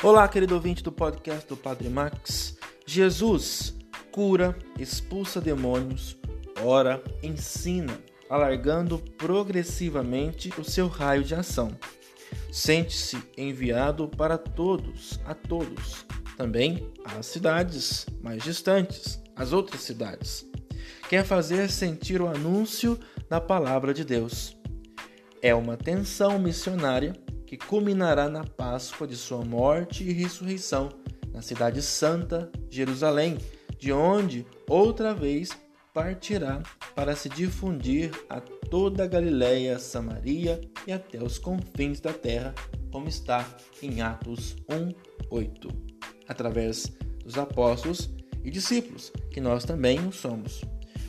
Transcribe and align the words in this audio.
Olá, 0.00 0.28
querido 0.28 0.54
ouvinte 0.54 0.80
do 0.80 0.92
podcast 0.92 1.48
do 1.48 1.56
Padre 1.56 1.88
Max. 1.88 2.56
Jesus 2.86 3.76
cura, 4.12 4.56
expulsa 4.78 5.40
demônios, 5.40 6.16
ora, 6.62 7.02
ensina, 7.20 7.98
alargando 8.30 9.00
progressivamente 9.18 10.52
o 10.56 10.62
seu 10.62 10.86
raio 10.86 11.24
de 11.24 11.34
ação. 11.34 11.72
Sente-se 12.52 13.20
enviado 13.36 14.06
para 14.06 14.38
todos, 14.38 15.18
a 15.24 15.34
todos, 15.34 16.06
também 16.36 16.92
às 17.04 17.26
cidades 17.26 18.06
mais 18.22 18.44
distantes, 18.44 19.20
às 19.34 19.52
outras 19.52 19.80
cidades. 19.80 20.46
Quer 21.08 21.24
fazer 21.24 21.68
sentir 21.72 22.22
o 22.22 22.28
anúncio 22.28 22.96
da 23.28 23.40
palavra 23.40 23.92
de 23.92 24.04
Deus. 24.04 24.56
É 25.42 25.52
uma 25.52 25.76
tensão 25.76 26.38
missionária 26.38 27.14
que 27.48 27.56
culminará 27.56 28.28
na 28.28 28.44
Páscoa 28.44 29.06
de 29.06 29.16
sua 29.16 29.42
morte 29.42 30.04
e 30.04 30.12
ressurreição, 30.12 30.90
na 31.32 31.40
cidade 31.40 31.80
santa, 31.80 32.52
Jerusalém, 32.68 33.38
de 33.78 33.90
onde 33.90 34.44
outra 34.68 35.14
vez 35.14 35.56
partirá 35.94 36.62
para 36.94 37.16
se 37.16 37.26
difundir 37.30 38.10
a 38.28 38.38
toda 38.38 39.04
a 39.04 39.06
Galiléia, 39.06 39.78
Samaria 39.78 40.60
e 40.86 40.92
até 40.92 41.24
os 41.24 41.38
confins 41.38 42.00
da 42.00 42.12
terra, 42.12 42.54
como 42.92 43.08
está 43.08 43.48
em 43.82 44.02
Atos 44.02 44.54
1:8, 44.68 45.70
através 46.28 46.92
dos 47.24 47.38
apóstolos 47.38 48.10
e 48.44 48.50
discípulos, 48.50 49.10
que 49.30 49.40
nós 49.40 49.64
também 49.64 50.06
o 50.06 50.12
somos. 50.12 50.60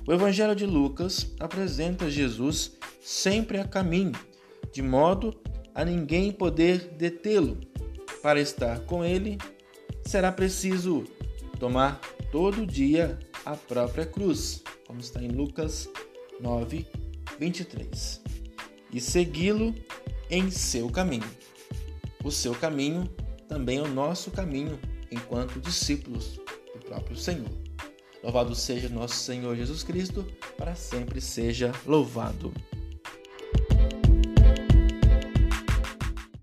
O 0.08 0.14
Evangelho 0.14 0.56
de 0.56 0.66
Lucas 0.66 1.36
apresenta 1.38 2.10
Jesus 2.10 2.78
sempre 3.02 3.60
a 3.60 3.68
caminho, 3.68 4.14
de 4.72 4.82
modo 4.82 5.38
a 5.74 5.86
ninguém 5.86 6.32
poder 6.32 6.94
detê-lo. 6.98 7.58
Para 8.22 8.42
estar 8.42 8.82
com 8.82 9.04
ele, 9.04 9.38
será 10.06 10.32
preciso 10.32 11.06
tomar 11.60 12.02
todo 12.32 12.66
dia 12.66 13.18
a 13.46 13.56
própria 13.56 14.06
cruz, 14.06 14.62
como 14.86 15.00
está 15.00 15.22
em 15.22 15.30
Lucas 15.30 15.90
9, 16.40 16.86
23, 17.40 18.22
e 18.92 19.00
segui-lo 19.00 19.74
em 20.30 20.52
seu 20.52 20.90
caminho. 20.90 21.30
O 22.24 22.32
seu 22.32 22.54
caminho 22.54 23.10
também 23.48 23.78
é 23.78 23.82
o 23.82 23.88
nosso 23.88 24.32
caminho 24.32 24.80
enquanto 25.12 25.60
discípulos 25.60 26.40
do 26.74 26.86
próprio 26.86 27.16
Senhor. 27.16 27.50
Louvado 28.22 28.54
seja 28.54 28.90
nosso 28.90 29.16
Senhor 29.16 29.56
Jesus 29.56 29.82
Cristo, 29.82 30.26
para 30.58 30.76
sempre 30.76 31.22
seja 31.22 31.72
louvado. 31.86 32.54